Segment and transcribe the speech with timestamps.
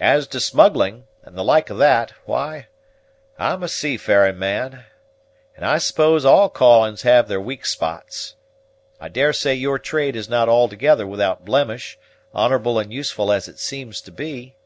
[0.00, 2.68] As to smuggling, and the like of that, why,
[3.38, 4.86] I'm a seafaring man,
[5.54, 8.36] and I suppose all callings have their weak spots.
[8.98, 11.98] I daresay your trade is not altogether without blemish,
[12.32, 14.56] honorable and useful as it seems to be?"